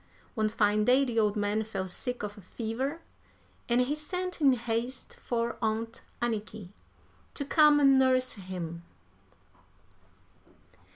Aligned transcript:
One 0.33 0.49
fine 0.49 0.83
day 0.85 1.05
the 1.05 1.19
old 1.19 1.35
man 1.35 1.63
fell 1.63 1.85
sick 1.87 2.23
of 2.23 2.35
a 2.35 2.41
fever, 2.41 3.01
and 3.69 3.81
he 3.81 3.93
sent 3.93 4.41
in 4.41 4.53
haste 4.53 5.15
for 5.21 5.57
Aunt 5.61 6.01
Anniky 6.19 6.69
to 7.35 7.45
come 7.45 7.79
and 7.79 7.99
nurse 7.99 8.33
him. 8.33 8.81